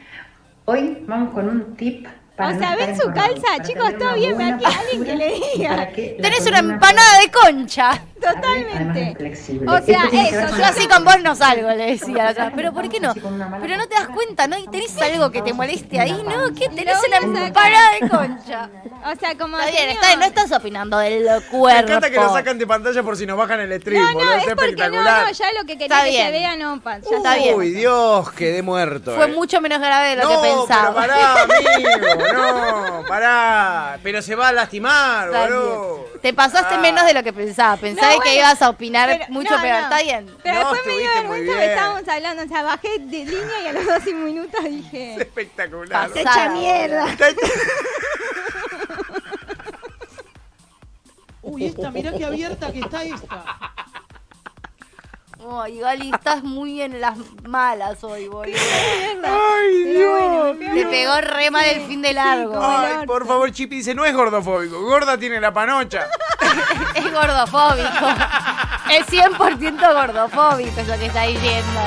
[0.66, 2.06] Hoy vamos con un tip
[2.38, 5.40] O no sea, ven su calza, para chicos, todo bien, buena aquí alguien que le
[5.56, 5.88] diga.
[5.94, 8.02] Tenés una empanada de concha.
[8.20, 9.16] Totalmente.
[9.66, 12.24] O sea, eso, yo así con vos no salgo, le decía.
[12.24, 12.52] La otra.
[12.54, 13.14] Pero ¿por qué no?
[13.14, 14.58] Pero no te das cuenta, ¿no?
[14.58, 16.12] ¿Y tenés algo que te moleste ahí?
[16.24, 16.54] ¿No?
[16.54, 18.70] ¿Qué tenés una empanada de concha?
[19.04, 19.58] O sea, como.
[19.58, 21.80] Está bien, está no estás opinando del Me cuerpo.
[21.82, 24.32] encanta que lo sacan de pantalla por si nos bajan el stream, No, no, boludo.
[24.34, 25.26] es porque no, espectacular.
[25.26, 26.26] no, ya lo que quería Está que bien.
[26.26, 27.02] se vea no pasa.
[27.10, 27.54] Ya está bien.
[27.54, 29.14] Uy, Dios, quedé muerto.
[29.14, 29.32] Fue eh.
[29.32, 31.00] mucho menos grave de lo no, que pensaba.
[31.00, 33.98] pero pará, amigo, no, pará.
[34.02, 36.06] Pero se va a lastimar, boludo.
[36.22, 36.78] Te pasaste Ah.
[36.78, 37.76] menos de lo que pensaba.
[37.76, 39.76] Pensaba No, que bueno, ibas a opinar pero- mucho no, peor.
[39.78, 39.82] no.
[39.84, 40.36] Está bien.
[40.42, 43.66] Pero No, después me dio vergüenza que estábamos hablando, o sea, bajé de línea y
[43.68, 46.08] a los dos minutos dije, Espectacular.
[46.08, 46.20] Pasá.
[46.20, 47.06] hecha mierda.
[51.42, 53.44] Uy, esta, mirá qué abierta que está esta.
[55.48, 58.56] Ay, Gali, estás muy en las malas hoy, boludo.
[59.24, 60.56] Ay, Dios.
[60.58, 62.58] Te pegó re mal el fin de largo.
[62.60, 66.06] Ay, por favor, Chipi dice, no es gordofóbico, gorda tiene la panocha.
[66.94, 68.06] Es gordofóbico.
[68.90, 71.80] Es 100% gordofóbico eso que está diciendo.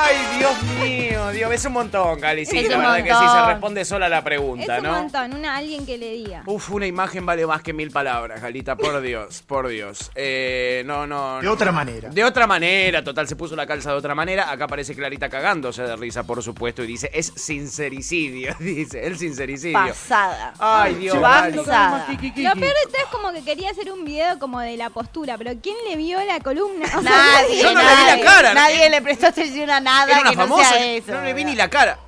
[0.00, 2.46] Ay, Dios mío, Dios, es un montón, Gali.
[2.46, 4.92] Sí, Es la un verdad que sí, se responde sola la pregunta, Es un ¿no?
[4.92, 6.42] montón, una alguien que le diga.
[6.46, 10.10] Uf, una imagen vale más que mil palabras, Galita, por Dios, por Dios.
[10.14, 11.40] Eh, no, no.
[11.40, 12.08] De otra manera.
[12.10, 14.50] De otra manera, total, se puso la calza de otra manera.
[14.50, 19.78] Acá aparece Clarita cagándose de risa, por supuesto, y dice, es sincericidio, dice, el sincericidio.
[19.78, 20.54] Pasada.
[20.58, 21.16] Ay, Dios.
[21.18, 22.06] Pasada.
[22.08, 22.42] Gali.
[22.42, 25.36] Lo peor de todo es como que quería hacer un video como de la postura,
[25.38, 26.86] pero ¿quién le vio la columna?
[26.98, 28.54] O sea, Nadie, Yo no le vi la nadie, cara.
[28.54, 31.12] nadie le prestó atención a nada Era una que no famosa, sea eso.
[31.12, 31.98] no le vi ni la cara.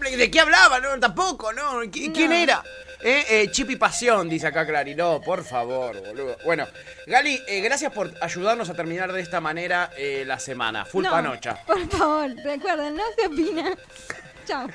[0.00, 0.80] ¿De qué hablaba?
[0.80, 1.82] No, tampoco, ¿no?
[1.84, 2.36] ¿Qui- ¿Quién No.
[2.36, 2.62] era?
[3.04, 4.94] Eh, eh, Chipi Pasión, dice acá Clary.
[4.94, 6.36] No, por favor, boludo.
[6.44, 6.66] Bueno,
[7.06, 10.84] Gali, eh, gracias por ayudarnos a terminar de esta manera eh, la semana.
[10.84, 11.56] Full no, panocha.
[11.66, 13.70] Por favor, recuerden, no se opina.
[14.46, 14.66] Chao.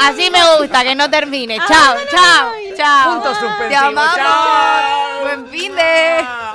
[0.00, 1.58] Así me gusta, que no termine.
[1.66, 3.12] Chao, chao, chao.
[3.14, 3.80] Punto Te suspensivo.
[3.80, 4.16] amamos.
[4.16, 5.20] Chao.
[5.22, 6.47] Buen fin de.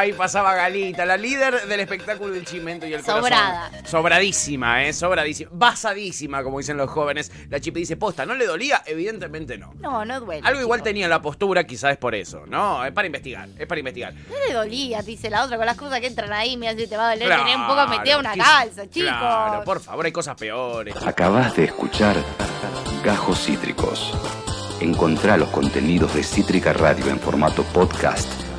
[0.00, 3.68] Ahí pasaba Galita, la líder del espectáculo del chimento y el Sobrada.
[3.68, 3.86] corazón.
[3.86, 4.94] Sobradísima, ¿eh?
[4.94, 5.50] Sobradísima.
[5.52, 7.30] Basadísima, como dicen los jóvenes.
[7.50, 8.82] La Chipi dice, posta, ¿no le dolía?
[8.86, 9.74] Evidentemente no.
[9.74, 10.40] No, no duele.
[10.42, 12.82] Algo igual tenía en la postura, quizás es por eso, ¿no?
[12.82, 14.14] Es para investigar, es para investigar.
[14.14, 16.96] No le dolía, dice la otra, con las cosas que entran ahí, mira si te
[16.96, 19.10] va a doler Claro, tener un poco metida una calza, chicos.
[19.10, 20.96] Claro, por favor, hay cosas peores.
[21.06, 22.16] Acabas de escuchar
[23.04, 24.14] Gajos Cítricos.
[24.80, 28.49] Encontrá los contenidos de Cítrica Radio en formato podcast